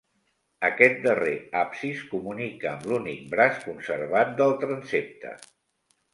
[0.69, 5.37] Aquest darrer absis comunica amb l'únic braç conservat del transsepte.